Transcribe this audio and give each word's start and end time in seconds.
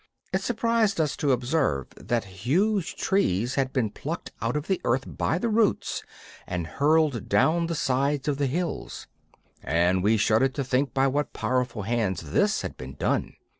It 0.33 0.41
surprised 0.41 0.99
us 0.99 1.15
to 1.17 1.31
observe 1.31 1.89
that 1.95 2.23
huge 2.23 2.95
trees 2.95 3.53
had 3.53 3.71
been 3.71 3.91
plucked 3.91 4.31
out 4.41 4.55
of 4.57 4.65
the 4.65 4.81
earth 4.83 5.03
by 5.05 5.37
the 5.37 5.47
roots 5.47 6.01
and 6.47 6.65
hurled 6.65 7.29
down 7.29 7.67
the 7.67 7.75
sides 7.75 8.27
of 8.27 8.39
the 8.39 8.47
hills, 8.47 9.05
and 9.61 10.01
we 10.03 10.17
shuddered 10.17 10.55
to 10.55 10.63
think 10.63 10.95
by 10.95 11.05
what 11.05 11.33
powerful 11.33 11.83
hands 11.83 12.31
this 12.31 12.63
had 12.63 12.77
been 12.77 12.95
done. 12.95 13.35